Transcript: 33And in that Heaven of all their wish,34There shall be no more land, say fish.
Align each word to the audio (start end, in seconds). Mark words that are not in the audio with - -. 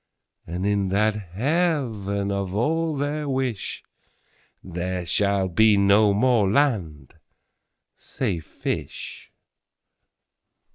33And 0.47 0.65
in 0.65 0.87
that 0.87 1.13
Heaven 1.15 2.31
of 2.31 2.55
all 2.55 2.95
their 2.95 3.29
wish,34There 3.29 5.07
shall 5.07 5.47
be 5.47 5.77
no 5.77 6.11
more 6.11 6.49
land, 6.49 7.13
say 7.97 8.39
fish. 8.39 9.31